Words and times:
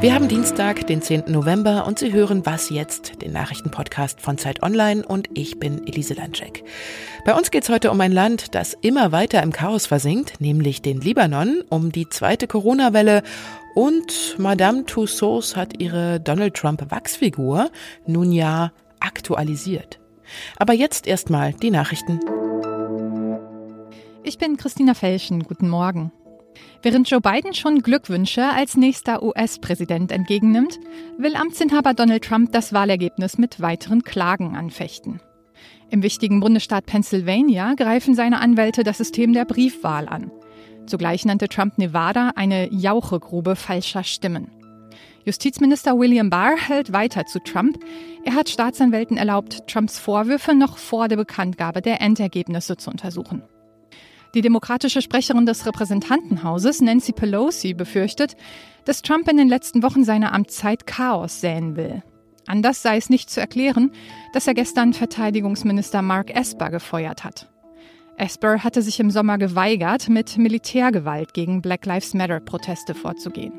Wir 0.00 0.14
haben 0.14 0.28
Dienstag, 0.28 0.86
den 0.86 1.02
10. 1.02 1.24
November 1.26 1.84
und 1.84 1.98
Sie 1.98 2.12
hören 2.12 2.46
Was 2.46 2.70
jetzt, 2.70 3.20
den 3.20 3.32
Nachrichtenpodcast 3.32 4.20
von 4.20 4.38
Zeit 4.38 4.62
Online 4.62 5.04
und 5.04 5.28
ich 5.34 5.58
bin 5.58 5.88
Elise 5.88 6.14
Landscheck. 6.14 6.62
Bei 7.24 7.34
uns 7.34 7.50
geht 7.50 7.64
es 7.64 7.68
heute 7.68 7.90
um 7.90 8.00
ein 8.00 8.12
Land, 8.12 8.54
das 8.54 8.74
immer 8.80 9.10
weiter 9.10 9.42
im 9.42 9.52
Chaos 9.52 9.86
versinkt, 9.86 10.40
nämlich 10.40 10.82
den 10.82 11.00
Libanon, 11.00 11.64
um 11.68 11.90
die 11.90 12.08
zweite 12.08 12.46
Corona-Welle 12.46 13.24
und 13.74 14.36
Madame 14.38 14.84
Tussauds 14.84 15.56
hat 15.56 15.80
ihre 15.80 16.20
Donald 16.20 16.54
Trump 16.54 16.92
Wachsfigur 16.92 17.68
nun 18.06 18.30
ja 18.30 18.70
aktualisiert. 19.00 19.98
Aber 20.58 20.74
jetzt 20.74 21.08
erstmal 21.08 21.54
die 21.54 21.72
Nachrichten. 21.72 22.20
Ich 24.22 24.38
bin 24.38 24.56
Christina 24.58 24.94
Felschen. 24.94 25.42
Guten 25.42 25.68
Morgen. 25.68 26.12
Während 26.82 27.10
Joe 27.10 27.20
Biden 27.20 27.54
schon 27.54 27.82
Glückwünsche 27.82 28.44
als 28.44 28.76
nächster 28.76 29.22
US-Präsident 29.22 30.12
entgegennimmt, 30.12 30.78
will 31.18 31.34
Amtsinhaber 31.34 31.94
Donald 31.94 32.24
Trump 32.24 32.52
das 32.52 32.72
Wahlergebnis 32.72 33.38
mit 33.38 33.60
weiteren 33.60 34.02
Klagen 34.02 34.56
anfechten. 34.56 35.20
Im 35.90 36.02
wichtigen 36.02 36.40
Bundesstaat 36.40 36.86
Pennsylvania 36.86 37.74
greifen 37.74 38.14
seine 38.14 38.40
Anwälte 38.40 38.84
das 38.84 38.98
System 38.98 39.32
der 39.32 39.44
Briefwahl 39.44 40.08
an. 40.08 40.30
Zugleich 40.86 41.24
nannte 41.24 41.48
Trump 41.48 41.78
Nevada 41.78 42.32
eine 42.36 42.72
Jauchegrube 42.72 43.56
falscher 43.56 44.04
Stimmen. 44.04 44.50
Justizminister 45.24 45.98
William 45.98 46.30
Barr 46.30 46.56
hält 46.56 46.92
weiter 46.92 47.26
zu 47.26 47.38
Trump. 47.40 47.78
Er 48.24 48.34
hat 48.34 48.48
Staatsanwälten 48.48 49.16
erlaubt, 49.16 49.66
Trumps 49.66 49.98
Vorwürfe 49.98 50.54
noch 50.54 50.78
vor 50.78 51.08
der 51.08 51.16
Bekanntgabe 51.16 51.82
der 51.82 52.00
Endergebnisse 52.00 52.76
zu 52.76 52.90
untersuchen. 52.90 53.42
Die 54.38 54.42
demokratische 54.42 55.02
Sprecherin 55.02 55.46
des 55.46 55.66
Repräsentantenhauses, 55.66 56.80
Nancy 56.80 57.10
Pelosi, 57.10 57.74
befürchtet, 57.74 58.36
dass 58.84 59.02
Trump 59.02 59.28
in 59.28 59.36
den 59.36 59.48
letzten 59.48 59.82
Wochen 59.82 60.04
seiner 60.04 60.32
Amtszeit 60.32 60.86
Chaos 60.86 61.40
säen 61.40 61.74
will. 61.74 62.04
Anders 62.46 62.80
sei 62.80 62.98
es 62.98 63.10
nicht 63.10 63.30
zu 63.30 63.40
erklären, 63.40 63.90
dass 64.32 64.46
er 64.46 64.54
gestern 64.54 64.92
Verteidigungsminister 64.92 66.02
Mark 66.02 66.30
Esper 66.30 66.70
gefeuert 66.70 67.24
hat. 67.24 67.50
Esper 68.16 68.62
hatte 68.62 68.80
sich 68.80 69.00
im 69.00 69.10
Sommer 69.10 69.38
geweigert, 69.38 70.08
mit 70.08 70.38
Militärgewalt 70.38 71.34
gegen 71.34 71.60
Black 71.60 71.84
Lives 71.84 72.14
Matter-Proteste 72.14 72.94
vorzugehen. 72.94 73.54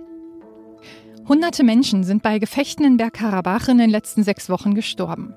Hunderte 1.27 1.65
Menschen 1.65 2.05
sind 2.05 2.23
bei 2.23 2.39
Gefechten 2.39 2.85
in 2.85 2.95
Bergkarabach 2.95 3.67
in 3.67 3.79
den 3.79 3.89
letzten 3.89 4.23
sechs 4.23 4.49
Wochen 4.49 4.75
gestorben. 4.75 5.35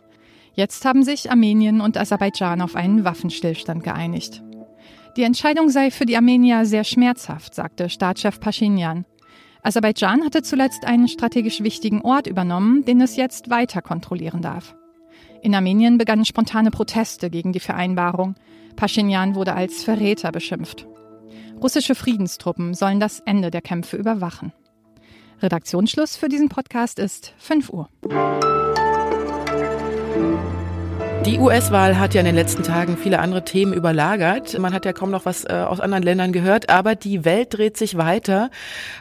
Jetzt 0.55 0.85
haben 0.85 1.03
sich 1.03 1.33
Armenien 1.33 1.81
und 1.81 1.97
Aserbaidschan 1.97 2.61
auf 2.61 2.77
einen 2.77 3.03
Waffenstillstand 3.03 3.83
geeinigt. 3.83 4.41
Die 5.17 5.25
Entscheidung 5.25 5.69
sei 5.69 5.91
für 5.91 6.07
die 6.07 6.17
Armenier 6.17 6.65
sehr 6.65 6.85
schmerzhaft, 6.85 7.55
sagte 7.55 7.91
Staatschef 7.91 8.41
Pashinyan. 8.41 9.05
Aserbaidschan 9.63 10.25
hatte 10.25 10.43
zuletzt 10.43 10.87
einen 10.87 11.07
strategisch 11.07 11.63
wichtigen 11.63 12.01
Ort 12.01 12.27
übernommen, 12.27 12.85
den 12.85 13.01
es 13.01 13.17
jetzt 13.17 13.51
weiter 13.51 13.83
kontrollieren 13.83 14.41
darf. 14.41 14.75
In 15.43 15.55
Armenien 15.55 15.99
begannen 15.99 16.25
spontane 16.25 16.71
Proteste 16.71 17.29
gegen 17.29 17.53
die 17.53 17.61
Vereinbarung. 17.61 18.37
Pashinyan 18.75 19.35
wurde 19.35 19.55
als 19.55 19.85
Verräter 19.85 20.33
beschimpft. 20.33 20.87
Russische 21.61 21.95
Friedenstruppen 21.95 22.75
sollen 22.75 22.99
das 22.99 23.21
Ende 23.21 23.51
der 23.51 23.61
Kämpfe 23.61 23.97
überwachen. 23.97 24.53
Redaktionsschluss 25.43 26.17
für 26.17 26.29
diesen 26.29 26.49
Podcast 26.49 26.99
ist 26.99 27.35
5 27.39 27.71
Uhr. 27.71 27.89
Die 31.25 31.39
US-Wahl 31.39 32.01
hat 32.01 32.15
ja 32.15 32.21
in 32.21 32.27
den 32.27 32.35
letzten 32.35 32.65
Tagen 32.65 32.97
viele 32.97 33.21
andere 33.21 33.45
Themen 33.45 33.73
überlagert. 33.73 34.59
Man 34.59 34.75
hat 34.75 34.85
ja 34.85 34.93
kaum 34.93 35.13
noch 35.13 35.25
was 35.25 35.45
äh, 35.45 35.53
aus 35.53 35.79
anderen 35.79 36.03
Ländern 36.03 36.33
gehört, 36.33 36.69
aber 36.69 36.97
die 36.97 37.25
Welt 37.25 37.57
dreht 37.57 37.77
sich 37.77 37.97
weiter. 37.97 38.51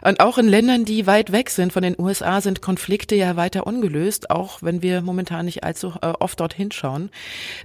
Und 0.03 0.19
auch 0.19 0.37
in 0.37 0.47
Ländern, 0.47 0.85
die 0.85 1.07
weit 1.07 1.31
weg 1.31 1.49
sind 1.49 1.73
von 1.73 1.81
den 1.81 1.95
USA, 1.97 2.39
sind 2.39 2.61
Konflikte 2.61 3.15
ja 3.15 3.37
weiter 3.37 3.65
ungelöst, 3.65 4.29
auch 4.29 4.61
wenn 4.61 4.83
wir 4.83 5.01
momentan 5.01 5.45
nicht 5.45 5.63
allzu 5.63 5.93
äh, 6.03 6.13
oft 6.19 6.39
dorthin 6.39 6.71
schauen. 6.71 7.09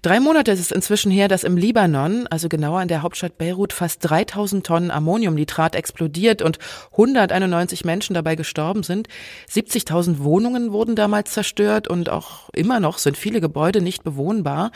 Drei 0.00 0.20
Monate 0.20 0.53
ist 0.53 0.60
es 0.60 0.70
inzwischen 0.70 1.10
her, 1.10 1.28
dass 1.28 1.44
im 1.44 1.59
Libanon, 1.59 2.26
also 2.26 2.48
genauer 2.48 2.80
in 2.80 2.88
der 2.88 3.03
Hauptstadt 3.03 3.36
Beirut, 3.36 3.75
fast 3.75 4.09
3000 4.09 4.66
Tonnen 4.66 4.91
Ammoniumnitrat 4.91 5.76
explodiert 5.76 6.41
und 6.41 6.59
191 6.92 7.84
Menschen 7.84 8.14
dabei 8.14 8.36
gestorben 8.36 8.84
sind. 8.84 9.09
70.000 9.50 10.20
Wohnungen 10.20 10.72
wurden 10.72 10.97
damals 10.97 11.32
zerstört 11.32 11.88
und 11.88 12.09
auch 12.09 12.48
immer 12.54 12.80
noch 12.80 12.97
sind 12.97 13.19
viele 13.19 13.42
Gebäude 13.42 13.82
nicht 13.82 14.03
bewohnbar 14.03 14.45
unbewohnbar. 14.46 14.70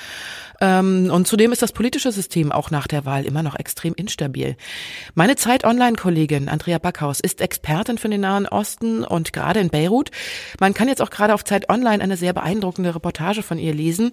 Ähm, 0.61 1.11
und 1.11 1.27
zudem 1.27 1.53
ist 1.53 1.63
das 1.63 1.73
politische 1.73 2.13
System 2.13 2.53
auch 2.53 2.71
nach 2.71 2.87
der 2.87 3.07
Wahl 3.07 3.25
immer 3.25 3.43
noch 3.43 3.59
extrem 3.59 3.95
instabil. 3.95 4.57
Meine 5.15 5.37
Zeit-Online-Kollegin 5.37 6.49
Andrea 6.49 6.79
Backhaus 6.79 7.21
ist 7.21 7.41
Expertin 7.41 7.97
für 7.97 8.09
den 8.09 8.21
Nahen 8.21 8.47
Osten 8.47 9.05
und 9.05 9.33
gerade 9.33 9.61
in 9.61 9.71
Beirut. 9.71 10.11
Man 10.59 10.75
kann 10.75 10.89
jetzt 10.89 11.01
auch 11.01 11.11
gerade 11.11 11.33
auf 11.33 11.45
Zeit 11.45 11.71
Online 11.71 12.03
eine 12.03 12.17
sehr 12.17 12.35
beeindruckende 12.35 12.95
Reportage 12.95 13.43
von 13.43 13.59
ihr 13.59 13.73
lesen. 13.73 14.13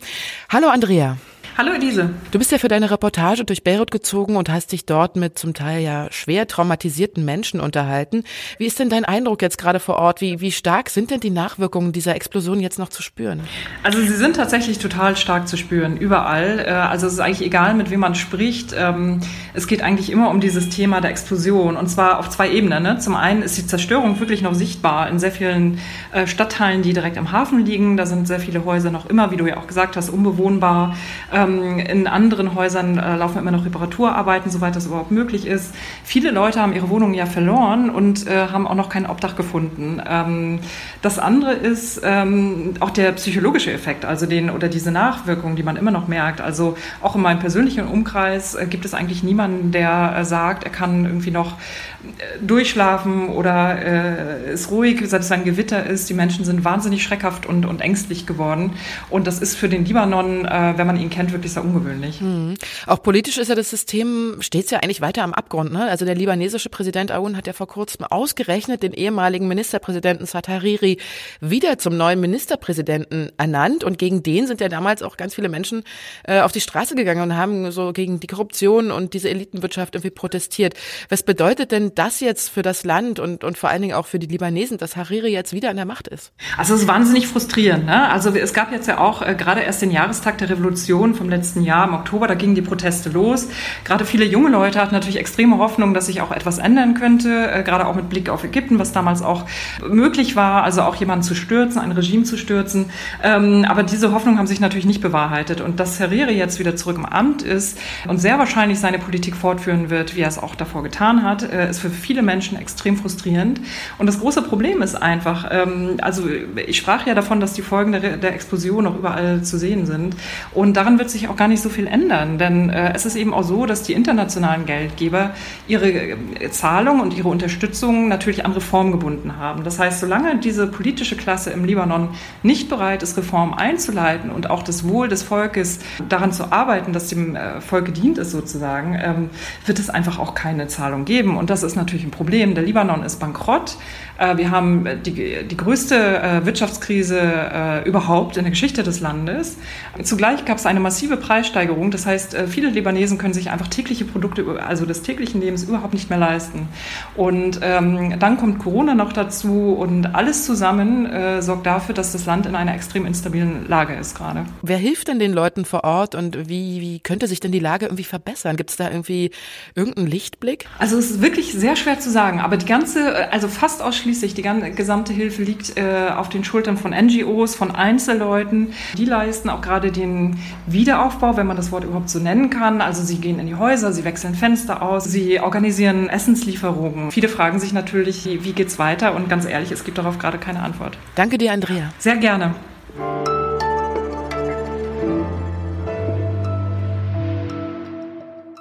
Hallo 0.50 0.70
Andrea. 0.70 1.18
Hallo 1.56 1.72
Elise. 1.72 2.10
Du 2.32 2.40
bist 2.40 2.52
ja 2.52 2.58
für 2.58 2.68
deine 2.68 2.90
Reportage 2.92 3.46
durch 3.46 3.64
Beirut 3.64 3.92
gezogen 3.92 4.36
und 4.36 4.50
hast 4.50 4.72
dich 4.72 4.86
dort 4.86 5.16
mit 5.16 5.38
zum 5.38 5.54
Teil 5.54 5.82
ja 5.82 6.08
schwer 6.12 6.48
traumatisierten 6.48 7.26
Menschen 7.26 7.60
unterhalten. 7.60 8.24
Wie 8.58 8.66
ist 8.66 8.80
denn 8.80 8.90
dein 8.90 9.06
Eindruck 9.06 9.42
jetzt 9.42 9.58
gerade 9.58 9.80
vor 9.80 9.98
Ort? 9.98 10.22
Wie, 10.22 10.42
wie 10.42 10.52
stark 10.52 10.90
sind 10.90 11.12
denn 11.12 11.20
die 11.20 11.30
Nachwirkungen 11.30 11.92
dieser 11.92 12.16
Explosion 12.16 12.60
jetzt 12.60 12.80
noch 12.80 12.90
zu 12.90 13.02
spüren? 13.02 13.42
Also 13.84 14.00
sie 14.00 14.16
sind 14.16 14.36
tatsächlich 14.36 14.80
total 14.80 15.16
stark 15.18 15.48
zu 15.48 15.58
spüren, 15.58 15.98
überall. 15.98 16.60
Äh, 16.60 16.72
also 16.72 17.08
es 17.08 17.14
ist 17.14 17.20
eigentlich 17.20 17.46
egal, 17.46 17.74
mit 17.74 17.90
wem 17.90 18.00
man 18.00 18.16
spricht. 18.16 18.76
Ähm, 18.78 19.22
es 19.54 19.68
geht 19.68 19.82
eigentlich 19.82 20.12
immer 20.12 20.30
um 20.30 20.42
dieses 20.42 20.70
Thema 20.70 21.02
der 21.02 21.12
Explosion 21.12 21.78
und 21.78 21.88
zwar 21.88 22.20
auf 22.20 22.30
zwei 22.30 22.50
Ebenen. 22.52 22.84
Ne? 22.84 23.00
Zum 23.00 23.16
einen 23.16 23.42
ist 23.42 23.58
die 23.58 23.66
Zerstörung 23.66 24.20
wirklich 24.20 24.42
noch 24.42 24.54
sichtbar 24.54 25.10
in 25.10 25.20
sehr 25.20 25.32
vielen 25.32 25.80
äh, 26.12 26.28
Stadtteilen, 26.28 26.82
die 26.82 26.94
direkt 26.94 27.18
am 27.18 27.32
Hafen 27.32 27.66
liegen. 27.66 27.98
Da 27.98 28.06
sind 28.06 28.28
sehr 28.28 28.40
viele 28.40 28.66
Häuser 28.66 28.92
noch 28.92 29.08
immer, 29.08 29.32
wie 29.32 29.38
du 29.38 29.48
ja 29.48 29.58
auch 29.58 29.68
gesagt 29.68 29.96
hast, 29.96 30.10
unbewohnbar. 30.10 30.96
Ähm, 31.38 31.80
in 31.80 32.08
anderen 32.08 32.56
Häusern 32.56 32.98
äh, 32.98 33.16
laufen 33.16 33.38
immer 33.38 33.52
noch 33.52 33.66
Reparaturarbeiten, 33.66 34.50
soweit 34.50 34.76
das 34.76 34.88
überhaupt 34.88 35.12
möglich 35.12 35.46
ist. 35.46 35.74
Viele 36.04 36.32
Leute 36.32 36.62
haben 36.62 36.74
ihre 36.74 36.90
Wohnungen 36.90 37.14
ja 37.14 37.26
verloren 37.26 37.90
und 37.90 38.28
äh, 38.28 38.48
haben 38.48 38.68
auch 38.68 38.76
noch 38.76 38.90
kein 38.90 39.06
Obdach 39.06 39.36
gefunden. 39.36 40.02
Ähm, 40.08 40.60
das 41.02 41.20
andere 41.20 41.54
ist 41.54 42.02
ähm, 42.04 42.74
auch 42.80 42.90
der 42.90 43.12
psychologische 43.14 43.72
Effekt, 43.72 44.06
also 44.06 44.26
den 44.26 44.50
oder 44.50 44.68
diese 44.68 44.92
Nachwirkungen, 44.92 45.56
die 45.56 45.64
man 45.64 45.76
immer 45.76 45.92
noch 45.92 46.08
merkt. 46.08 46.42
Also 46.42 46.78
auch 47.02 47.16
in 47.16 47.22
meinem 47.22 47.40
persönlichen 47.40 47.88
Umkreis 47.88 48.56
äh, 48.56 48.66
gibt 48.66 48.86
es 48.86 48.94
eigentlich 48.94 49.24
niemanden, 49.24 49.72
der 49.72 50.16
äh, 50.18 50.26
sagt, 50.26 50.64
er 50.64 50.72
kann 50.72 51.06
irgendwie 51.06 51.32
noch 51.32 51.54
äh, 51.54 52.46
durchschlafen 52.46 53.30
oder 53.30 53.78
äh, 53.78 54.54
ist 54.54 54.72
ruhig, 54.72 55.02
es 55.02 55.32
ein 55.32 55.44
Gewitter 55.44 55.86
ist. 55.86 56.10
Die 56.10 56.14
Menschen 56.14 56.46
sind 56.46 56.64
wahnsinnig 56.64 57.04
schreckhaft 57.04 57.46
und, 57.46 57.66
und 57.66 57.82
ängstlich 57.82 58.26
geworden. 58.26 58.74
Und 59.10 59.28
das 59.28 59.40
ist 59.40 59.56
für 59.56 59.70
den 59.70 59.86
Libanon, 59.86 60.46
äh, 60.46 60.74
wenn 60.78 60.88
man 60.88 60.98
ihn 60.98 61.10
kennt, 61.10 61.27
wirklich 61.32 61.54
sehr 61.54 61.64
ungewöhnlich. 61.64 62.22
Mhm. 62.22 62.56
Auch 62.86 63.02
politisch 63.02 63.38
ist 63.38 63.48
ja 63.48 63.56
das 63.56 63.70
System, 63.70 64.38
steht 64.42 64.70
ja 64.72 64.80
eigentlich 64.80 65.02
weiter 65.02 65.24
am 65.24 65.34
Abgrund. 65.34 65.72
Ne? 65.72 65.86
Also 65.86 66.06
der 66.06 66.16
libanesische 66.16 66.70
Präsident 66.70 67.12
Aoun 67.12 67.38
hat 67.38 67.48
ja 67.48 67.54
vor 67.54 67.68
kurzem 67.68 68.06
ausgerechnet 68.06 68.84
den 68.84 68.94
ehemaligen 68.94 69.48
Ministerpräsidenten 69.48 70.26
Saad 70.26 70.48
Hariri 70.48 70.98
wieder 71.42 71.78
zum 71.78 71.98
neuen 71.98 72.20
Ministerpräsidenten 72.20 73.32
ernannt. 73.38 73.84
Und 73.84 73.98
gegen 73.98 74.24
den 74.24 74.48
sind 74.48 74.62
ja 74.62 74.70
damals 74.70 75.04
auch 75.04 75.18
ganz 75.18 75.36
viele 75.36 75.50
Menschen 75.50 75.84
äh, 76.24 76.42
auf 76.42 76.52
die 76.52 76.62
Straße 76.62 76.96
gegangen 76.96 77.22
und 77.22 77.38
haben 77.38 77.72
so 77.72 77.94
gegen 77.94 78.20
die 78.20 78.28
Korruption 78.28 78.92
und 78.92 79.14
diese 79.14 79.30
Elitenwirtschaft 79.30 79.96
irgendwie 79.96 80.12
protestiert. 80.12 80.74
Was 81.10 81.24
bedeutet 81.24 81.72
denn 81.72 81.94
das 81.96 82.20
jetzt 82.20 82.50
für 82.50 82.62
das 82.62 82.84
Land 82.84 83.20
und, 83.20 83.44
und 83.44 83.58
vor 83.58 83.70
allen 83.70 83.82
Dingen 83.82 83.94
auch 83.94 84.06
für 84.06 84.20
die 84.20 84.28
Libanesen, 84.28 84.78
dass 84.78 84.96
Hariri 84.96 85.32
jetzt 85.32 85.54
wieder 85.54 85.70
an 85.70 85.76
der 85.76 85.86
Macht 85.86 86.08
ist? 86.08 86.32
Also 86.58 86.76
es 86.76 86.82
ist 86.82 86.88
wahnsinnig 86.88 87.28
frustrierend. 87.28 87.86
Ne? 87.86 88.10
Also 88.10 88.30
es 88.32 88.54
gab 88.54 88.72
jetzt 88.72 88.88
ja 88.88 89.00
auch 89.00 89.22
äh, 89.22 89.36
gerade 89.36 89.62
erst 89.62 89.82
den 89.82 89.92
Jahrestag 89.92 90.38
der 90.38 90.50
Revolution 90.50 91.16
vom 91.18 91.30
letzten 91.30 91.64
Jahr 91.64 91.88
im 91.88 91.94
Oktober, 91.94 92.28
da 92.28 92.36
gingen 92.36 92.56
die 92.56 92.62
Proteste 92.62 93.10
los. 93.10 93.48
Gerade 93.84 94.06
viele 94.06 94.26
junge 94.26 94.50
Leute 94.50 94.80
hatten 94.80 94.94
natürlich 94.94 95.18
extreme 95.18 95.58
Hoffnung, 95.58 95.94
dass 95.94 96.06
sich 96.06 96.22
auch 96.22 96.32
etwas 96.32 96.58
ändern 96.60 96.94
könnte, 96.94 97.52
äh, 97.52 97.64
gerade 97.64 97.88
auch 97.88 97.96
mit 97.96 98.10
Blick 98.10 98.30
auf 98.30 98.44
Ägypten, 98.44 98.80
was 98.80 98.92
damals 98.92 99.22
auch 99.22 99.46
möglich 99.88 100.36
war, 100.36 100.64
also 100.64 100.82
auch 100.84 100.96
jemanden 100.96 101.24
zu 101.24 101.36
stürzen, 101.36 101.82
ein 101.82 101.92
Regime 101.92 102.24
zu 102.24 102.38
stürzen. 102.38 102.86
Ähm, 103.24 103.66
aber 103.68 103.84
diese 103.84 104.12
Hoffnung 104.12 104.38
haben 104.38 104.48
sich 104.48 104.60
natürlich 104.60 104.86
nicht 104.86 105.02
bewahrheitet. 105.02 105.62
Und 105.62 105.80
dass 105.80 106.00
Hariri 106.00 106.38
jetzt 106.38 106.60
wieder 106.60 106.76
zurück 106.76 106.98
im 106.98 107.06
Amt 107.06 107.42
ist 107.42 107.78
und 108.08 108.20
sehr 108.20 108.40
wahrscheinlich 108.40 108.80
seine 108.80 109.00
Politik 109.00 109.36
fortführen 109.36 109.90
wird, 109.90 110.16
wie 110.16 110.22
er 110.22 110.28
es 110.28 110.38
auch 110.38 110.56
davor 110.56 110.84
getan 110.84 111.24
hat, 111.24 111.44
äh, 111.44 111.70
ist 111.70 111.80
für 111.80 111.90
viele 111.90 112.22
Menschen 112.22 112.58
extrem 112.58 112.98
frustrierend. 112.98 113.60
Und 113.98 114.06
das 114.08 114.20
große 114.20 114.42
Problem 114.42 114.82
ist 114.82 114.96
einfach, 114.96 115.48
ähm, 115.52 115.98
also 116.02 116.24
ich 116.66 116.78
sprach 116.78 117.06
ja 117.08 117.16
davon, 117.16 117.40
dass 117.40 117.54
die 117.54 117.62
Folgen 117.62 117.92
der, 117.92 118.18
der 118.18 118.34
Explosion 118.34 118.84
noch 118.84 118.98
überall 118.98 119.42
zu 119.44 119.58
sehen 119.58 119.86
sind. 119.86 120.16
Und 120.54 120.76
daran 120.76 120.97
wird 121.00 121.10
sich 121.10 121.28
auch 121.30 121.36
gar 121.36 121.48
nicht 121.48 121.62
so 121.62 121.70
viel 121.70 121.88
ändern, 121.88 122.38
denn 122.38 122.70
äh, 122.70 122.94
es 122.94 123.06
ist 123.06 123.16
eben 123.16 123.34
auch 123.34 123.44
so, 123.44 123.66
dass 123.66 123.84
die 123.84 123.94
internationalen 123.94 124.66
Geldgeber 124.66 125.32
ihre 125.68 125.90
äh, 125.90 126.50
Zahlung 126.52 127.00
und 127.00 127.16
ihre 127.16 127.30
Unterstützung 127.30 128.08
natürlich 128.08 128.46
an 128.46 128.52
Reform 128.52 128.92
gebunden 128.92 129.38
haben. 129.38 129.64
Das 129.64 129.80
heißt, 129.80 130.00
solange 130.00 130.38
diese 130.38 130.68
politische 130.68 131.16
Klasse 131.16 131.52
im 131.52 131.66
Libanon 131.66 132.10
nicht 132.44 132.70
bereit 132.70 133.04
ist, 133.04 133.18
Reformen 133.18 133.54
einzuleiten 133.54 134.30
und 134.30 134.50
auch 134.50 134.64
das 134.64 134.88
Wohl 134.88 134.98
Wohl 134.98 135.08
des 135.08 135.22
Volkes 135.22 135.80
daran 136.10 136.32
zu 136.32 136.52
arbeiten, 136.52 136.92
dass 136.92 137.08
dem 137.08 137.36
äh, 137.36 137.62
Volk 137.62 137.86
gedient 137.86 138.18
ist 138.18 138.32
sozusagen, 138.32 138.98
ähm, 139.00 139.30
wird 139.66 139.78
es 139.78 139.90
einfach 139.90 140.18
auch 140.18 140.34
keine 140.34 140.68
Zahlung 140.68 141.06
geben. 141.06 141.38
Und 141.38 141.50
das 141.50 141.62
ist 141.62 141.76
natürlich 141.76 142.04
ein 142.04 142.12
Problem. 142.12 142.56
Der 142.56 142.64
Libanon 142.64 143.04
ist 143.04 143.20
bankrott. 143.20 143.78
Äh, 144.18 144.38
wir 144.38 144.52
haben 144.52 144.86
die, 145.06 145.44
die 145.44 145.58
größte 145.58 145.96
äh, 145.96 146.46
Wirtschaftskrise 146.46 147.20
äh, 147.20 147.88
überhaupt 147.88 148.38
in 148.38 148.44
der 148.44 148.52
Geschichte 148.52 148.84
des 148.84 149.00
Landes. 149.00 149.58
Zugleich 150.04 150.46
gab 150.46 150.58
es 150.58 150.66
eine 150.66 150.80
massive 150.80 151.18
Preissteigerung. 151.18 151.92
Das 151.92 152.06
heißt, 152.06 152.36
viele 152.48 152.70
Libanesen 152.70 153.18
können 153.18 153.34
sich 153.34 153.50
einfach 153.50 153.68
tägliche 153.68 154.06
Produkte, 154.06 154.46
also 154.66 154.86
des 154.86 155.02
täglichen 155.02 155.42
Lebens 155.42 155.64
überhaupt 155.64 155.94
nicht 155.94 156.10
mehr 156.10 156.20
leisten. 156.20 156.68
Und 157.16 157.60
ähm, 157.62 158.20
dann 158.20 158.38
kommt 158.38 158.60
Corona 158.60 158.96
noch 158.96 159.14
dazu 159.14 159.76
und 159.78 160.16
alles 160.16 160.46
zusammen 160.46 161.06
äh, 161.06 161.42
sorgt 161.42 161.66
dafür, 161.66 161.96
dass 161.96 162.12
das 162.12 162.26
Land 162.26 162.46
in 162.46 162.56
einer 162.56 162.74
extrem 162.76 163.06
instabilen 163.06 163.68
Lage 163.68 163.94
ist 163.96 164.16
gerade. 164.16 164.46
Wer 164.62 164.78
hilft 164.78 165.08
denn 165.08 165.20
den 165.20 165.34
Leuten 165.34 165.66
vor 165.66 165.84
Ort 165.84 166.16
und 166.16 166.48
wie, 166.48 166.82
wie 166.82 167.00
könnte 167.00 167.28
sich 167.28 167.40
denn 167.40 167.52
die 167.52 167.60
Lage 167.60 167.86
irgendwie 167.86 168.04
verbessern? 168.04 168.56
Gibt 168.56 168.70
es 168.70 168.76
da 168.76 168.90
irgendwie 168.90 169.32
irgendeinen 169.76 170.08
Lichtblick? 170.08 170.66
Also 170.80 170.98
es 170.98 171.12
ist 171.12 171.22
wirklich 171.22 171.54
sehr 171.54 171.76
schwer 171.76 172.00
zu 172.00 172.10
sagen, 172.10 172.40
aber 172.40 172.58
die 172.58 172.66
ganze, 172.66 173.32
also 173.32 173.48
fast 173.48 173.82
ausschließlich 173.82 174.07
ausschließlich, 174.08 174.34
die 174.34 174.42
ganze, 174.42 174.72
gesamte 174.72 175.12
Hilfe 175.12 175.44
liegt 175.44 175.78
äh, 175.78 176.10
auf 176.16 176.30
den 176.30 176.46
Schultern 176.46 176.78
von 176.78 176.92
NGOs, 176.92 177.56
von 177.56 177.72
Einzelleuten. 177.72 178.70
Die 178.98 179.04
leisten 179.04 179.50
auch 179.50 179.60
gerade 179.60 179.92
den 179.92 180.40
Wiederaufbau, 180.66 181.36
wenn 181.36 181.46
man 181.46 181.58
das 181.58 181.74
Wort 181.74 181.84
überhaupt 181.84 182.10
so 182.10 182.20
nennen 182.20 182.50
kann. 182.50 182.80
Also 182.80 183.04
sie 183.04 183.18
gehen 183.18 183.38
in 183.38 183.48
die 183.48 183.56
Häuser, 183.56 183.92
sie 183.92 184.06
wechseln 184.06 184.34
Fenster 184.34 184.82
aus, 184.82 185.04
sie 185.04 185.42
organisieren 185.42 186.08
Essenslieferungen. 186.08 187.12
Viele 187.12 187.28
fragen 187.28 187.60
sich 187.60 187.74
natürlich, 187.74 188.26
wie, 188.26 188.46
wie 188.46 188.54
geht's 188.54 188.80
weiter? 188.80 189.14
Und 189.14 189.28
ganz 189.28 189.46
ehrlich, 189.46 189.72
es 189.72 189.84
gibt 189.84 189.98
darauf 189.98 190.20
gerade 190.20 190.38
keine 190.38 190.62
Antwort. 190.62 190.98
Danke 191.16 191.38
dir, 191.38 191.52
Andrea. 191.52 191.92
Sehr 192.00 192.16
gerne. 192.16 192.56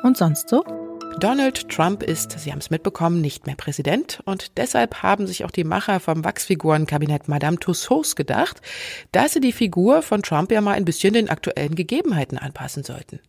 Und 0.03 0.17
sonst 0.17 0.49
so? 0.49 0.86
Donald 1.19 1.71
Trump 1.71 2.03
ist, 2.03 2.39
Sie 2.39 2.53
haben 2.53 2.59
es 2.59 2.69
mitbekommen, 2.69 3.23
nicht 3.23 3.47
mehr 3.47 3.57
Präsident 3.57 4.21
und 4.27 4.59
deshalb 4.59 5.03
haben 5.03 5.27
sich 5.27 5.47
auch 5.47 5.51
die 5.51 5.65
Macher 5.65 5.99
vom 5.99 6.25
Wachsfigurenkabinett 6.25 7.27
Madame 7.27 7.59
Tussauds 7.59 8.17
gedacht, 8.17 8.61
dass 9.13 9.33
sie 9.33 9.41
die 9.41 9.53
Figur 9.53 10.03
von 10.03 10.23
Trump 10.23 10.53
ja 10.53 10.61
mal 10.61 10.75
ein 10.75 10.85
bisschen 10.85 11.15
den 11.15 11.31
aktuellen 11.31 11.75
Gegebenheiten 11.75 12.37
anpassen 12.37 12.85
sollten. 12.85 13.21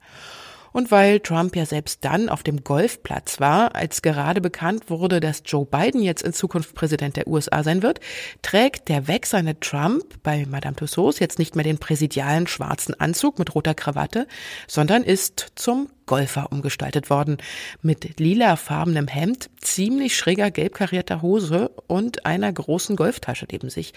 Und 0.74 0.92
weil 0.92 1.22
Trump 1.22 1.56
ja 1.56 1.66
selbst 1.66 2.04
dann 2.04 2.28
auf 2.28 2.44
dem 2.44 2.66
Golfplatz 2.66 3.40
war, 3.40 3.74
als 3.74 4.02
gerade 4.02 4.42
bekannt 4.42 4.90
wurde, 4.90 5.22
dass 5.22 5.44
Joe 5.46 5.66
Biden 5.66 6.02
jetzt 6.02 6.24
in 6.24 6.34
Zukunft 6.34 6.76
Präsident 6.76 7.16
der 7.16 7.28
USA 7.28 7.64
sein 7.64 7.84
wird, 7.84 8.02
trägt 8.42 8.90
der 8.90 9.08
wechselnde 9.08 9.62
Trump 9.62 10.04
bei 10.24 10.46
Madame 10.46 10.76
Tussauds 10.76 11.20
jetzt 11.20 11.40
nicht 11.40 11.56
mehr 11.56 11.64
den 11.64 11.78
präsidialen 11.78 12.48
schwarzen 12.48 13.00
Anzug 13.00 13.40
mit 13.40 13.56
roter 13.56 13.74
Krawatte, 13.74 14.28
sondern 14.68 15.04
ist 15.04 15.54
zum 15.56 15.88
Golfer 16.08 16.52
umgestaltet 16.52 17.12
worden. 17.12 17.38
Mit 17.84 18.20
lilafarbenem 18.20 19.08
Hemd, 19.08 19.52
ziemlich 19.62 20.18
schräger 20.18 20.50
gelb 20.50 20.74
karierter 20.74 21.22
Hose 21.22 21.70
und 21.86 22.26
einer 22.26 22.52
großen 22.52 22.96
Golftasche 22.96 23.46
neben 23.52 23.70
sich. 23.70 23.94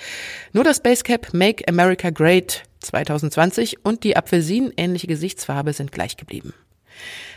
Nur 0.53 0.65
das 0.65 0.83
Basecap 0.83 1.33
Make 1.33 1.67
America 1.67 2.11
Great 2.11 2.65
2020 2.81 3.85
und 3.85 4.05
die 4.05 4.17
apfelsinenähnliche 4.17 5.07
Gesichtsfarbe 5.07 5.73
sind 5.73 5.93
gleich 5.93 6.19
geblieben. 6.19 6.53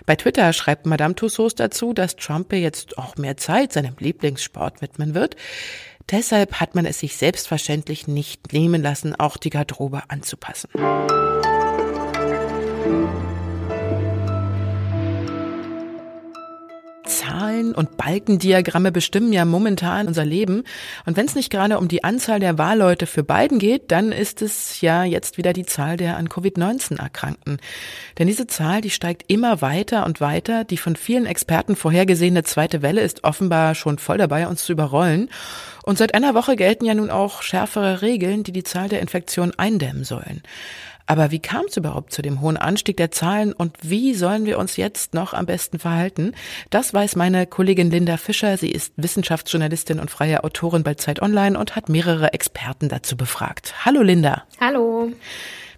Bei 0.06 0.16
Twitter 0.16 0.52
schreibt 0.52 0.86
Madame 0.86 1.16
Tussauds 1.16 1.56
dazu, 1.56 1.94
dass 1.94 2.18
Trump 2.18 2.52
jetzt 2.52 2.98
auch 2.98 3.16
mehr 3.16 3.38
Zeit 3.38 3.72
seinem 3.72 3.96
Lieblingssport 3.98 4.82
widmen 4.82 5.14
wird. 5.14 5.36
Deshalb 6.12 6.60
hat 6.60 6.76
man 6.76 6.86
es 6.86 7.00
sich 7.00 7.16
selbstverständlich 7.16 8.08
nicht 8.08 8.52
nehmen 8.52 8.82
lassen, 8.82 9.16
auch 9.16 9.38
die 9.38 9.50
Garderobe 9.50 10.04
anzupassen. 10.10 10.70
Zahlen 17.54 17.76
und 17.76 17.98
Balkendiagramme 17.98 18.92
bestimmen 18.92 19.32
ja 19.32 19.46
momentan 19.46 20.08
unser 20.08 20.26
Leben. 20.26 20.64
Und 21.06 21.18
wenn 21.18 21.26
es 21.26 21.36
nicht 21.36 21.52
gerade 21.52 21.78
um 21.78 21.88
die 21.88 22.04
Anzahl 22.04 22.40
der 22.40 22.58
Wahlleute 22.58 23.06
für 23.06 23.24
Biden 23.24 23.60
geht, 23.60 23.92
dann 23.92 24.12
ist 24.12 24.42
es 24.42 24.82
ja 24.82 25.04
jetzt 25.04 25.38
wieder 25.38 25.54
die 25.54 25.66
Zahl 25.66 25.98
der 25.98 26.18
an 26.18 26.30
Covid-19 26.30 27.00
Erkrankten. 27.00 27.58
Denn 28.18 28.28
diese 28.28 28.48
Zahl, 28.48 28.82
die 28.82 28.90
steigt 28.90 29.26
immer 29.28 29.62
weiter 29.62 30.06
und 30.06 30.20
weiter. 30.20 30.64
Die 30.64 30.78
von 30.78 30.96
vielen 30.96 31.26
Experten 31.26 31.76
vorhergesehene 31.76 32.44
zweite 32.44 32.82
Welle 32.82 33.02
ist 33.02 33.24
offenbar 33.24 33.76
schon 33.76 34.00
voll 34.00 34.18
dabei, 34.18 34.48
uns 34.48 34.64
zu 34.64 34.72
überrollen. 34.72 35.30
Und 35.84 35.98
seit 35.98 36.16
einer 36.16 36.34
Woche 36.34 36.56
gelten 36.56 36.86
ja 36.86 36.96
nun 36.96 37.12
auch 37.12 37.42
schärfere 37.42 38.02
Regeln, 38.02 38.44
die 38.44 38.54
die 38.54 38.64
Zahl 38.64 38.90
der 38.90 39.02
Infektionen 39.02 39.54
eindämmen 39.58 40.06
sollen. 40.06 40.42
Aber 41.06 41.32
wie 41.32 41.40
kam 41.40 41.66
es 41.68 41.78
überhaupt 41.78 42.14
zu 42.14 42.22
dem 42.22 42.42
hohen 42.42 42.58
Anstieg 42.58 42.98
der 42.98 43.12
Zahlen 43.12 43.54
und 43.54 43.76
wie 43.82 44.14
sollen 44.14 44.46
wir 44.46 44.58
uns 44.58 44.78
jetzt 44.78 45.14
noch 45.14 45.34
am 45.34 45.46
besten 45.46 45.80
verhalten? 45.80 46.34
Das 46.70 46.94
weiß 46.94 47.16
meine 47.16 47.46
Kollegin 47.46 47.92
Linda 47.92 48.18
Fischer. 48.18 48.58
Sie 48.58 48.72
ist 48.72 48.94
Wissenschaftsjournalistin 48.96 50.00
und 50.00 50.12
freie 50.12 50.44
Autorin 50.44 50.84
bei 50.84 50.94
Zeit 50.96 51.22
Online 51.22 51.60
und 51.60 51.76
hat 51.76 51.90
mehrere 51.90 52.34
Experten 52.34 52.90
dazu 52.90 53.18
befragt. 53.18 53.86
Hallo 53.86 54.02
Linda. 54.02 54.44
Hallo. 54.60 55.12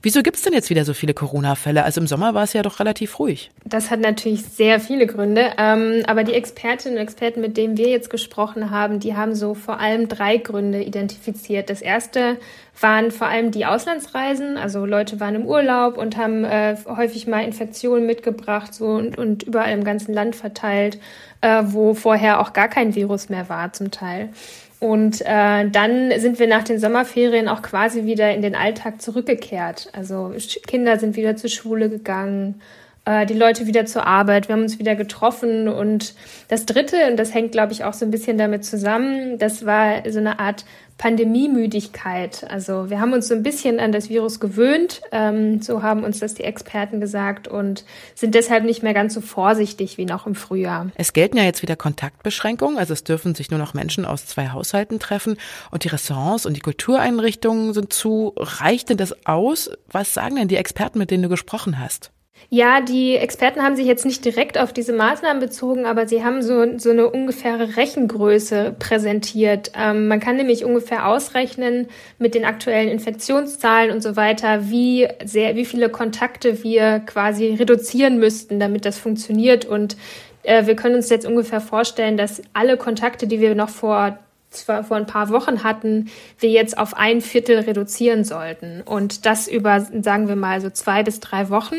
Wieso 0.06 0.22
gibt 0.22 0.38
es 0.38 0.44
denn 0.44 0.54
jetzt 0.54 0.69
wieder 0.69 0.86
so 0.86 0.94
viele 0.94 1.16
Corona-Fälle? 1.16 1.84
Also 1.84 2.00
im 2.00 2.06
Sommer 2.06 2.36
war 2.36 2.44
es 2.44 2.54
ja 2.54 2.62
doch 2.62 2.80
relativ 2.80 3.18
ruhig. 3.18 3.50
Das 3.63 3.90
hat 3.90 4.02
natürlich 4.02 4.46
sehr 4.46 4.80
viele 4.80 5.07
Gründe. 5.07 5.54
Ähm, 5.57 6.04
aber 6.06 6.24
die 6.24 6.36
Expertinnen 6.36 7.00
und 7.00 7.04
Experten, 7.04 7.42
mit 7.42 7.57
denen 7.57 7.75
wir 7.75 7.90
jetzt 7.90 8.12
gesprochen 8.12 8.69
haben, 8.69 9.00
die 9.00 9.16
haben 9.16 9.34
so 9.34 9.56
vor 9.56 9.80
allem 9.80 10.07
drei 10.07 10.38
Gründe 10.38 10.84
identifiziert. 10.84 11.72
Das 11.72 11.81
erste 11.81 12.38
waren 12.80 13.10
vor 13.10 13.25
allem 13.25 13.50
die 13.50 13.66
Auslandsreisen. 13.66 14.57
Also 14.57 14.86
Leute 14.86 15.19
waren 15.19 15.34
im 15.34 15.48
Urlaub 15.48 15.98
und 15.98 16.18
haben 16.18 16.44
äh, 16.44 16.75
häufig 16.86 17.25
mal 17.25 17.44
Infektionen 17.44 18.06
mitgebracht 18.06 18.75
so 18.75 18.86
und, 18.86 19.18
und 19.18 19.42
überall 19.42 19.74
im 19.74 19.84
ganzen 19.84 20.13
Land 20.13 20.36
verteilt, 20.36 21.00
äh, 21.42 21.63
wo 21.66 21.96
vorher 21.96 22.42
auch 22.42 22.54
gar 22.54 22.68
kein 22.68 22.94
Virus 22.94 23.30
mehr 23.30 23.50
war 23.50 23.74
zum 23.74 23.90
Teil. 23.90 24.30
Und 24.85 25.21
äh, 25.21 25.67
dann 25.67 26.11
sind 26.19 26.37
wir 26.37 26.45
nach 26.45 26.63
den 26.63 26.77
Sommerferien 26.77 27.47
auch 27.47 27.63
quasi 27.63 28.05
wieder 28.05 28.31
in 28.35 28.43
den 28.43 28.53
Alltag 28.53 29.01
zurückgekehrt. 29.01 29.89
Also 29.93 30.31
Kinder 30.67 30.99
sind 30.99 31.15
wieder 31.15 31.35
zur 31.35 31.49
Schule 31.49 31.89
gegangen, 31.89 32.61
äh, 33.06 33.25
die 33.25 33.34
Leute 33.34 33.68
wieder 33.68 33.86
zur 33.86 34.06
Arbeit, 34.06 34.48
wir 34.48 34.54
haben 34.54 34.63
uns 34.63 34.80
wieder 34.80 34.96
getroffen. 34.96 35.68
Und 35.68 36.16
das 36.48 36.66
Dritte, 36.66 36.98
und 37.10 37.18
das 37.18 37.34
hängt, 37.34 37.52
glaube 37.52 37.72
ich, 37.72 37.84
auch 37.84 37.94
so 37.94 38.06
ein 38.06 38.12
bisschen 38.12 38.38
damit 38.38 38.66
zusammen, 38.66 39.38
das 39.38 39.66
war 39.66 40.10
so 40.10 40.19
eine 40.19 40.40
Art 40.40 40.66
Pandemiemüdigkeit. 40.98 42.46
Also 42.50 42.90
wir 42.90 43.02
haben 43.02 43.12
uns 43.12 43.28
so 43.28 43.36
ein 43.36 43.44
bisschen 43.44 43.80
an 43.80 43.92
das 43.92 44.10
Virus 44.10 44.40
gewöhnt, 44.40 45.02
ähm, 45.12 45.62
so 45.62 45.84
haben 45.84 46.06
uns 46.06 46.19
das 46.19 46.36
die 46.36 46.46
Experten 46.46 47.02
gesagt 47.02 47.50
und 47.50 47.84
sind 48.13 48.34
deshalb 48.34 48.63
nicht 48.63 48.81
mehr 48.81 48.94
ganz 48.94 49.13
so 49.13 49.19
vorsichtig 49.19 49.98
wie 49.98 50.06
noch 50.06 50.25
im 50.25 50.36
Frühjahr. 50.36 50.92
Es 50.96 51.12
gelten 51.12 51.38
ja 51.38 51.44
jetzt 51.44 51.62
wieder 51.62 51.75
Kontaktbeschränkungen, 51.75 52.78
also 52.78 52.94
es 52.94 53.04
dürfen 53.04 53.36
sich 53.36 53.52
nur 53.52 53.60
noch 53.60 53.74
Menschen 53.74 54.06
aus 54.06 54.26
zwei 54.26 54.50
Haushalten 54.50 55.00
treffen 55.00 55.38
und 55.69 55.83
die 55.83 55.90
Restaurants 55.90 56.45
und 56.45 56.56
die 56.56 56.62
Kultureinrichtungen 56.62 57.74
sind 57.74 57.92
zu. 57.92 58.33
Reicht 58.38 58.90
denn 58.90 58.97
das 58.97 59.26
aus? 59.26 59.69
Was 59.92 60.14
sagen 60.14 60.38
denn 60.38 60.47
die 60.47 60.56
Experten, 60.56 60.97
mit 60.97 61.12
denen 61.12 61.24
du 61.24 61.30
gesprochen 61.30 61.78
hast? 61.78 62.12
Ja, 62.49 62.81
die 62.81 63.16
Experten 63.16 63.64
haben 63.64 63.75
sich 63.75 63.87
jetzt 63.87 64.06
nicht 64.06 64.23
direkt 64.23 64.57
auf 64.57 64.71
diese 64.71 64.94
Maßnahmen 64.94 65.40
bezogen, 65.40 65.85
aber 65.85 66.07
sie 66.07 66.23
haben 66.23 66.42
so, 66.42 66.78
so 66.78 66.92
eine 66.92 67.09
ungefähre 67.09 67.75
Rechengröße 67.75 68.75
präsentiert. 68.78 69.71
Ähm, 69.75 70.07
man 70.07 70.19
kann 70.19 70.35
nämlich 70.35 70.64
ungefähr 70.64 71.07
ausrechnen 71.07 71.87
mit 72.19 72.35
den 72.35 72.45
aktuellen 72.45 72.90
Infektionszahlen 72.90 73.92
und 73.92 74.02
so 74.02 74.16
weiter, 74.16 74.69
wie 74.69 75.07
sehr, 75.23 75.56
wie 75.56 75.66
viele 75.66 75.90
Kontakte 75.90 76.64
wir 76.64 76.99
quasi 76.99 77.56
reduzieren 77.56 78.19
müssten, 78.19 78.59
damit 78.59 78.85
das 78.85 78.99
funktioniert. 78.99 79.66
Und 79.66 79.97
äh, 80.44 80.68
wir 80.68 80.75
können 80.75 80.95
uns 80.95 81.09
jetzt 81.09 81.25
ungefähr 81.25 81.61
vorstellen, 81.61 82.16
dass 82.16 82.44
alle 82.54 82.78
Kontakte, 82.78 83.28
die 83.28 83.40
wir 83.40 83.56
noch 83.56 83.69
vor 83.69 84.19
vor 84.64 84.95
ein 84.95 85.06
paar 85.06 85.31
Wochen 85.31 85.66
hatten, 85.66 86.09
wir 86.40 86.49
jetzt 86.49 86.78
auf 86.78 86.95
ein 86.95 87.19
Viertel 87.19 87.59
reduzieren 87.59 88.23
sollten. 88.23 88.83
Und 88.83 89.25
das 89.25 89.49
über, 89.49 89.81
sagen 89.81 90.30
wir 90.30 90.37
mal, 90.37 90.61
so 90.61 90.69
zwei 90.69 91.04
bis 91.04 91.19
drei 91.19 91.49
Wochen. 91.49 91.75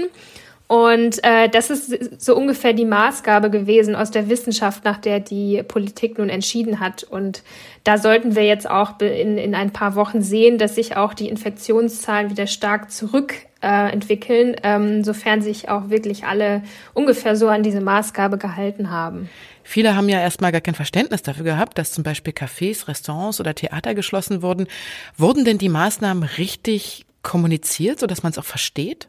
Und 0.68 1.23
äh, 1.23 1.49
das 1.49 1.70
ist 1.70 2.20
so 2.20 2.37
ungefähr 2.37 2.73
die 2.73 2.85
Maßgabe 2.85 3.50
gewesen 3.50 3.94
aus 3.94 4.11
der 4.11 4.28
Wissenschaft, 4.28 4.85
nach 4.85 4.99
der 4.99 5.20
die 5.20 5.62
Politik 5.62 6.18
nun 6.18 6.28
entschieden 6.28 6.80
hat. 6.80 7.04
Und 7.04 7.42
da 7.85 7.99
sollten 7.99 8.35
wir 8.35 8.44
jetzt 8.44 8.68
auch 8.68 8.99
in, 9.00 9.38
in 9.38 9.54
ein 9.54 9.73
paar 9.73 9.94
Wochen 9.94 10.23
sehen, 10.23 10.58
dass 10.58 10.75
sich 10.75 10.96
auch 10.96 11.14
die 11.14 11.28
Infektionszahlen 11.28 12.30
wieder 12.30 12.49
stark 12.49 12.90
zurückentwickeln, 12.90 14.54
äh, 14.54 14.75
ähm, 14.75 15.04
sofern 15.04 15.40
sich 15.40 15.68
auch 15.68 15.88
wirklich 15.88 16.25
alle 16.25 16.62
ungefähr 16.94 17.37
so 17.37 17.46
an 17.46 17.62
diese 17.62 17.80
Maßgabe 17.80 18.37
gehalten 18.37 18.90
haben. 18.90 19.30
Viele 19.62 19.94
haben 19.94 20.08
ja 20.08 20.20
erstmal 20.20 20.50
gar 20.50 20.61
kein 20.61 20.75
Verständnis 20.75 21.23
dafür 21.23 21.44
gehabt, 21.44 21.78
dass 21.78 21.92
zum 21.92 22.02
Beispiel 22.02 22.32
Cafés, 22.32 22.88
Restaurants 22.88 23.38
oder 23.38 23.54
Theater 23.54 23.94
geschlossen 23.94 24.42
wurden. 24.42 24.66
Wurden 25.16 25.44
denn 25.44 25.58
die 25.58 25.68
Maßnahmen 25.68 26.25
richtig 26.25 27.04
kommuniziert, 27.23 28.00
sodass 28.00 28.25
man 28.25 28.32
es 28.32 28.38
auch 28.38 28.44
versteht? 28.44 29.08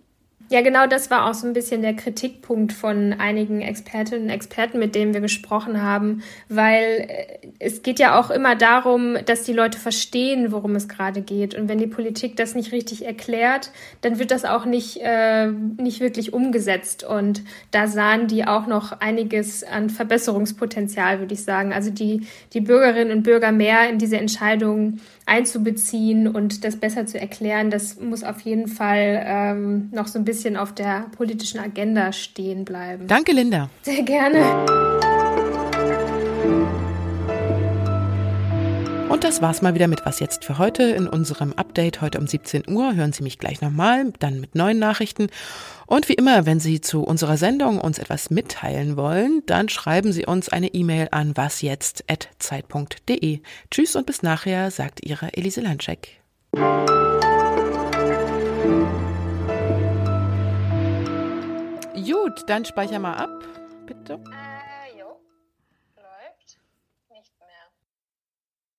Ja, 0.49 0.61
genau 0.61 0.87
das 0.87 1.11
war 1.11 1.29
auch 1.29 1.33
so 1.33 1.45
ein 1.45 1.51
bisschen 1.51 1.81
der 1.81 1.93
Kritikpunkt 1.93 2.71
von 2.71 3.11
einigen 3.11 3.61
Expertinnen 3.61 4.25
und 4.25 4.29
Experten, 4.29 4.79
mit 4.79 4.95
denen 4.95 5.13
wir 5.13 5.19
gesprochen 5.19 5.81
haben, 5.81 6.23
weil 6.47 7.05
äh, 7.09 7.47
es 7.59 7.81
geht 7.81 7.99
ja 7.99 8.17
auch 8.17 8.29
immer 8.29 8.55
darum, 8.55 9.17
dass 9.25 9.43
die 9.43 9.51
Leute 9.51 9.77
verstehen, 9.77 10.53
worum 10.53 10.75
es 10.75 10.87
gerade 10.87 11.21
geht. 11.21 11.53
Und 11.53 11.67
wenn 11.67 11.79
die 11.79 11.87
Politik 11.87 12.37
das 12.37 12.55
nicht 12.55 12.71
richtig 12.71 13.05
erklärt, 13.05 13.71
dann 13.99 14.19
wird 14.19 14.31
das 14.31 14.45
auch 14.45 14.63
nicht, 14.63 15.01
äh, 15.01 15.47
nicht 15.47 15.99
wirklich 15.99 16.31
umgesetzt. 16.31 17.03
Und 17.03 17.43
da 17.71 17.87
sahen 17.87 18.27
die 18.27 18.47
auch 18.47 18.67
noch 18.67 19.01
einiges 19.01 19.65
an 19.65 19.89
Verbesserungspotenzial, 19.89 21.19
würde 21.19 21.33
ich 21.33 21.43
sagen. 21.43 21.73
Also 21.73 21.89
die, 21.89 22.25
die 22.53 22.61
Bürgerinnen 22.61 23.11
und 23.11 23.23
Bürger 23.23 23.51
mehr 23.51 23.89
in 23.89 23.97
diese 23.97 24.17
Entscheidungen 24.17 25.01
einzubeziehen 25.25 26.25
und 26.25 26.63
das 26.63 26.77
besser 26.77 27.05
zu 27.05 27.19
erklären, 27.19 27.69
das 27.69 27.99
muss 27.99 28.23
auf 28.23 28.39
jeden 28.41 28.69
Fall 28.69 29.21
ähm, 29.25 29.89
noch 29.91 30.07
so 30.07 30.17
ein 30.17 30.23
bisschen 30.23 30.36
auf 30.57 30.73
der 30.73 31.05
politischen 31.15 31.59
Agenda 31.59 32.11
stehen 32.11 32.65
bleiben. 32.65 33.07
Danke, 33.07 33.31
Linda. 33.31 33.69
Sehr 33.81 34.03
gerne. 34.03 34.65
Und 39.09 39.23
das 39.23 39.41
war's 39.41 39.63
mal 39.63 39.73
wieder 39.73 39.87
mit 39.87 40.05
Was 40.05 40.19
jetzt 40.19 40.45
für 40.45 40.59
heute 40.59 40.83
in 40.83 41.07
unserem 41.07 41.53
Update 41.53 42.01
heute 42.01 42.19
um 42.19 42.27
17 42.27 42.69
Uhr. 42.69 42.93
Hören 42.93 43.13
Sie 43.13 43.23
mich 43.23 43.39
gleich 43.39 43.61
nochmal, 43.61 44.13
dann 44.19 44.39
mit 44.39 44.53
neuen 44.53 44.77
Nachrichten. 44.79 45.29
Und 45.87 46.07
wie 46.09 46.13
immer, 46.13 46.45
wenn 46.45 46.59
Sie 46.59 46.81
zu 46.81 47.03
unserer 47.03 47.37
Sendung 47.37 47.79
uns 47.79 47.97
etwas 47.99 48.29
mitteilen 48.29 48.97
wollen, 48.97 49.41
dann 49.45 49.69
schreiben 49.69 50.11
Sie 50.11 50.25
uns 50.25 50.49
eine 50.49 50.67
E-Mail 50.67 51.07
an 51.11 51.35
wasjetzt.zeit.de. 51.35 53.39
Tschüss 53.71 53.95
und 53.95 54.05
bis 54.05 54.21
nachher, 54.21 54.69
sagt 54.69 55.03
Ihre 55.03 55.35
Elise 55.35 55.61
Landscheck. 55.61 56.19
Gut, 62.09 62.43
dann 62.47 62.63
speicher 62.63 62.99
mal 62.99 63.15
ab, 63.15 63.43
bitte. 63.85 64.19